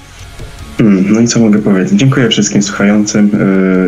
[0.81, 1.99] Mm, No i co mogę powiedzieć?
[1.99, 3.31] Dziękuję wszystkim słuchającym,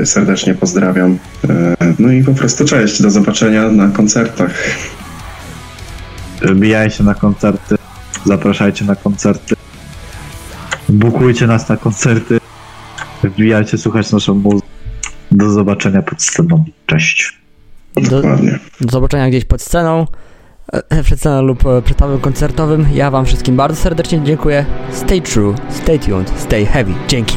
[0.02, 1.18] e, serdecznie pozdrawiam.
[1.48, 4.50] E, No i po prostu cześć, do zobaczenia na koncertach.
[6.42, 7.76] Wbijajcie na koncerty,
[8.24, 9.54] zapraszajcie na koncerty,
[10.88, 12.37] bukujcie nas na koncerty,
[13.24, 14.68] Wbijajcie, słuchać naszą muzykę.
[15.30, 16.64] Do zobaczenia pod sceną.
[16.86, 17.38] Cześć.
[17.94, 18.22] Do,
[18.80, 20.06] do zobaczenia gdzieś pod sceną,
[20.72, 22.86] e, przed sceną lub e, przed pawem koncertowym.
[22.94, 24.66] Ja wam wszystkim bardzo serdecznie dziękuję.
[24.92, 26.92] Stay true, stay tuned, stay heavy.
[27.08, 27.36] Dzięki.